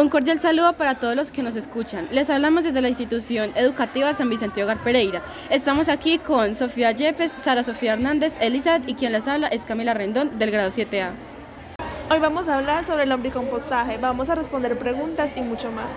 Un 0.00 0.08
cordial 0.08 0.40
saludo 0.40 0.78
para 0.78 0.98
todos 0.98 1.14
los 1.14 1.30
que 1.30 1.42
nos 1.42 1.56
escuchan. 1.56 2.08
Les 2.10 2.30
hablamos 2.30 2.64
desde 2.64 2.80
la 2.80 2.88
institución 2.88 3.52
educativa 3.54 4.14
San 4.14 4.30
Vicente 4.30 4.64
Hogar 4.64 4.82
Pereira. 4.82 5.22
Estamos 5.50 5.90
aquí 5.90 6.18
con 6.18 6.54
Sofía 6.54 6.92
Yepes, 6.92 7.30
Sara 7.30 7.62
Sofía 7.62 7.92
Hernández, 7.92 8.32
Elizabeth 8.40 8.88
y 8.88 8.94
quien 8.94 9.12
les 9.12 9.28
habla 9.28 9.48
es 9.48 9.66
Camila 9.66 9.92
Rendón 9.92 10.38
del 10.38 10.52
grado 10.52 10.70
7A. 10.70 11.10
Hoy 12.10 12.18
vamos 12.18 12.48
a 12.48 12.56
hablar 12.56 12.86
sobre 12.86 13.02
el 13.02 13.10
lombricompostaje, 13.10 13.98
vamos 13.98 14.30
a 14.30 14.36
responder 14.36 14.78
preguntas 14.78 15.36
y 15.36 15.42
mucho 15.42 15.70
más. 15.70 15.90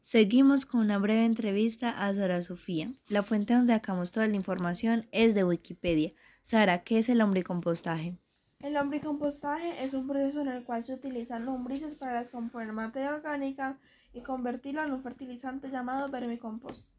Seguimos 0.00 0.64
con 0.64 0.80
una 0.80 0.96
breve 0.96 1.26
entrevista 1.26 1.90
a 1.90 2.14
Sara 2.14 2.40
Sofía. 2.40 2.88
La 3.10 3.22
fuente 3.22 3.52
donde 3.52 3.74
sacamos 3.74 4.12
toda 4.12 4.28
la 4.28 4.36
información 4.36 5.06
es 5.12 5.34
de 5.34 5.44
Wikipedia. 5.44 6.12
Sara, 6.40 6.84
¿qué 6.84 7.00
es 7.00 7.10
el 7.10 7.18
lombricompostaje? 7.18 8.16
El 8.60 8.72
lombricompostaje 8.72 9.84
es 9.84 9.94
un 9.94 10.08
proceso 10.08 10.40
en 10.40 10.48
el 10.48 10.64
cual 10.64 10.82
se 10.82 10.94
utilizan 10.94 11.44
lombrices 11.44 11.96
para 11.96 12.18
descomponer 12.18 12.72
materia 12.72 13.14
orgánica 13.14 13.78
y 14.12 14.22
convertirla 14.22 14.84
en 14.84 14.92
un 14.92 15.02
fertilizante 15.02 15.70
llamado 15.70 16.08
vermicompost. 16.08 16.90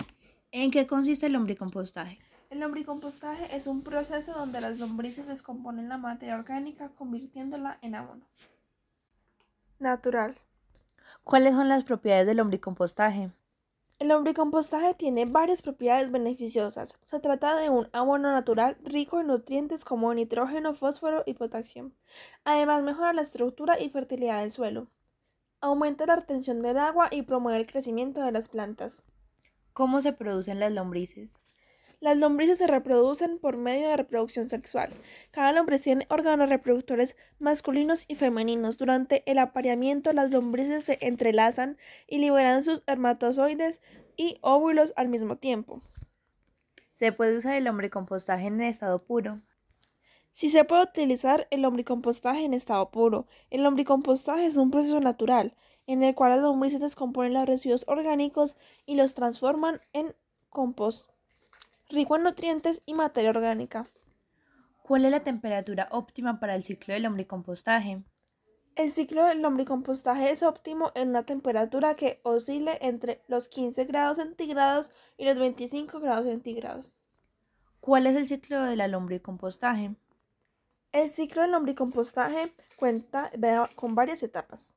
¿En 0.51 0.71
qué 0.71 0.85
consiste 0.85 1.25
el 1.25 1.33
lombricompostaje? 1.33 2.19
El 2.49 2.59
lombricompostaje 2.59 3.55
es 3.55 3.67
un 3.67 3.81
proceso 3.81 4.33
donde 4.33 4.61
las 4.61 4.79
lombrices 4.79 5.27
descomponen 5.27 5.89
la 5.89 5.97
materia 5.97 6.35
orgánica 6.35 6.89
convirtiéndola 6.89 7.79
en 7.81 7.95
abono. 7.95 8.25
Natural. 9.79 10.37
¿Cuáles 11.23 11.53
son 11.55 11.67
las 11.67 11.83
propiedades 11.83 12.27
del 12.27 12.37
lombricompostaje? 12.37 13.31
El 13.99 14.09
lombricompostaje 14.09 14.93
tiene 14.93 15.25
varias 15.25 15.63
propiedades 15.63 16.11
beneficiosas. 16.11 16.95
Se 17.03 17.19
trata 17.19 17.55
de 17.55 17.71
un 17.71 17.89
abono 17.93 18.31
natural 18.31 18.77
rico 18.83 19.19
en 19.19 19.27
nutrientes 19.27 19.83
como 19.83 20.13
nitrógeno, 20.13 20.75
fósforo 20.75 21.23
y 21.25 21.33
potasio. 21.33 21.91
Además, 22.43 22.83
mejora 22.83 23.13
la 23.13 23.23
estructura 23.23 23.79
y 23.79 23.89
fertilidad 23.89 24.41
del 24.41 24.51
suelo. 24.51 24.87
Aumenta 25.61 26.05
la 26.05 26.15
retención 26.15 26.59
del 26.59 26.77
agua 26.77 27.07
y 27.09 27.23
promueve 27.23 27.59
el 27.59 27.65
crecimiento 27.65 28.21
de 28.21 28.31
las 28.31 28.49
plantas. 28.49 29.03
¿Cómo 29.73 29.99
se 30.01 30.13
producen 30.13 30.59
las 30.59 30.71
lombrices? 30.71 31.39
Las 31.99 32.15
lombrices 32.17 32.59
se 32.59 32.67
reproducen 32.67 33.39
por 33.39 33.57
medio 33.57 33.89
de 33.89 33.97
reproducción 33.97 34.47
sexual. 34.47 34.91
Cada 35.31 35.51
lombriz 35.51 35.81
tiene 35.81 36.05
órganos 36.09 36.47
reproductores 36.47 37.17
masculinos 37.39 38.05
y 38.07 38.13
femeninos. 38.13 38.77
Durante 38.77 39.23
el 39.25 39.39
apareamiento, 39.39 40.13
las 40.13 40.29
lombrices 40.29 40.85
se 40.85 40.99
entrelazan 41.01 41.75
y 42.07 42.19
liberan 42.19 42.63
sus 42.63 42.79
espermatozoides 42.79 43.81
y 44.15 44.37
óvulos 44.41 44.93
al 44.95 45.09
mismo 45.09 45.37
tiempo. 45.37 45.81
¿Se 46.93 47.11
puede 47.11 47.37
usar 47.37 47.55
el 47.55 47.63
lombricompostaje 47.63 48.45
en 48.45 48.61
estado 48.61 48.99
puro? 48.99 49.41
Sí 50.31 50.51
se 50.51 50.65
puede 50.65 50.83
utilizar 50.83 51.47
el 51.49 51.63
lombricompostaje 51.63 52.45
en 52.45 52.53
estado 52.53 52.91
puro. 52.91 53.25
El 53.49 53.63
lombricompostaje 53.63 54.45
es 54.45 54.55
un 54.55 54.69
proceso 54.69 54.99
natural 54.99 55.55
en 55.87 56.03
el 56.03 56.13
cual 56.13 56.31
las 56.31 56.41
lombrices 56.41 56.79
descomponen 56.79 57.33
los 57.33 57.47
residuos 57.47 57.85
orgánicos 57.87 58.55
y 58.85 58.95
los 58.95 59.15
transforman 59.15 59.81
en 59.93 60.15
compost 60.49 61.09
rico 61.89 62.15
en 62.17 62.23
nutrientes 62.23 62.81
y 62.85 62.93
materia 62.93 63.29
orgánica. 63.29 63.85
¿Cuál 64.83 65.05
es 65.05 65.11
la 65.11 65.23
temperatura 65.23 65.87
óptima 65.91 66.39
para 66.39 66.55
el 66.55 66.63
ciclo 66.63 66.93
del 66.93 67.03
lombricompostaje? 67.03 68.03
El 68.75 68.91
ciclo 68.91 69.25
del 69.25 69.41
lombricompostaje 69.41 70.31
es 70.31 70.43
óptimo 70.43 70.91
en 70.95 71.09
una 71.09 71.23
temperatura 71.23 71.95
que 71.95 72.19
oscile 72.23 72.77
entre 72.81 73.23
los 73.27 73.49
15 73.49 73.85
grados 73.85 74.17
centígrados 74.17 74.91
y 75.17 75.25
los 75.25 75.39
25 75.39 75.99
grados 75.99 76.27
centígrados. 76.27 76.99
¿Cuál 77.79 78.05
es 78.05 78.15
el 78.15 78.27
ciclo 78.27 78.61
de 78.63 78.75
la 78.75 78.87
lombricompostaje? 78.87 79.95
El 80.91 81.09
ciclo 81.09 81.41
del 81.41 81.51
lombricompostaje 81.51 82.53
cuenta 82.75 83.31
con 83.75 83.95
varias 83.95 84.23
etapas. 84.23 84.75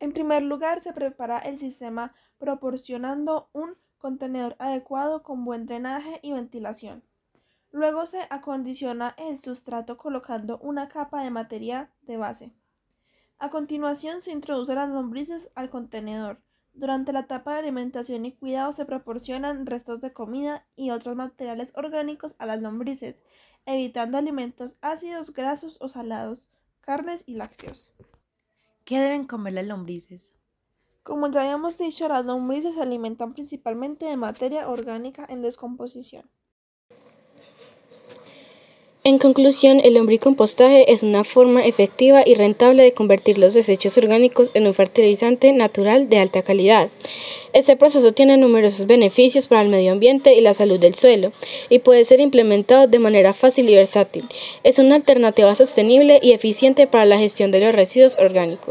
En 0.00 0.12
primer 0.12 0.42
lugar, 0.42 0.80
se 0.80 0.92
prepara 0.92 1.38
el 1.38 1.58
sistema 1.58 2.14
proporcionando 2.38 3.50
un 3.52 3.76
contenedor 4.00 4.56
adecuado 4.58 5.22
con 5.22 5.44
buen 5.44 5.66
drenaje 5.66 6.18
y 6.22 6.32
ventilación. 6.32 7.04
Luego 7.70 8.06
se 8.06 8.26
acondiciona 8.30 9.14
el 9.16 9.38
sustrato 9.38 9.96
colocando 9.96 10.58
una 10.58 10.88
capa 10.88 11.22
de 11.22 11.30
materia 11.30 11.92
de 12.02 12.16
base. 12.16 12.52
A 13.38 13.50
continuación 13.50 14.22
se 14.22 14.32
introducen 14.32 14.74
las 14.74 14.90
lombrices 14.90 15.50
al 15.54 15.70
contenedor. 15.70 16.42
Durante 16.72 17.12
la 17.12 17.20
etapa 17.20 17.52
de 17.52 17.60
alimentación 17.60 18.24
y 18.24 18.32
cuidado 18.32 18.72
se 18.72 18.86
proporcionan 18.86 19.66
restos 19.66 20.00
de 20.00 20.12
comida 20.12 20.66
y 20.76 20.90
otros 20.90 21.14
materiales 21.14 21.72
orgánicos 21.76 22.34
a 22.38 22.46
las 22.46 22.60
lombrices, 22.60 23.22
evitando 23.66 24.18
alimentos 24.18 24.76
ácidos, 24.80 25.32
grasos 25.32 25.76
o 25.80 25.88
salados, 25.88 26.48
carnes 26.80 27.24
y 27.28 27.34
lácteos. 27.34 27.92
¿Qué 28.84 28.98
deben 28.98 29.24
comer 29.24 29.54
las 29.54 29.66
lombrices? 29.66 30.39
Como 31.02 31.30
ya 31.30 31.40
habíamos 31.40 31.78
dicho, 31.78 32.08
las 32.08 32.24
lombrices 32.26 32.74
se 32.74 32.82
alimentan 32.82 33.32
principalmente 33.32 34.04
de 34.04 34.16
materia 34.16 34.68
orgánica 34.68 35.26
en 35.28 35.40
descomposición. 35.40 36.30
En 39.02 39.16
conclusión, 39.16 39.80
el 39.82 39.94
lombricompostaje 39.94 40.92
es 40.92 41.02
una 41.02 41.24
forma 41.24 41.64
efectiva 41.64 42.22
y 42.24 42.34
rentable 42.34 42.82
de 42.82 42.92
convertir 42.92 43.38
los 43.38 43.54
desechos 43.54 43.96
orgánicos 43.96 44.50
en 44.52 44.66
un 44.66 44.74
fertilizante 44.74 45.52
natural 45.52 46.10
de 46.10 46.18
alta 46.18 46.42
calidad. 46.42 46.90
Este 47.54 47.76
proceso 47.76 48.12
tiene 48.12 48.36
numerosos 48.36 48.86
beneficios 48.86 49.48
para 49.48 49.62
el 49.62 49.70
medio 49.70 49.92
ambiente 49.92 50.34
y 50.34 50.42
la 50.42 50.52
salud 50.52 50.78
del 50.78 50.94
suelo 50.94 51.32
y 51.70 51.78
puede 51.78 52.04
ser 52.04 52.20
implementado 52.20 52.88
de 52.88 52.98
manera 52.98 53.32
fácil 53.32 53.70
y 53.70 53.74
versátil. 53.74 54.28
Es 54.64 54.78
una 54.78 54.96
alternativa 54.96 55.54
sostenible 55.54 56.20
y 56.22 56.32
eficiente 56.32 56.86
para 56.86 57.06
la 57.06 57.18
gestión 57.18 57.50
de 57.52 57.60
los 57.60 57.74
residuos 57.74 58.18
orgánicos. 58.20 58.68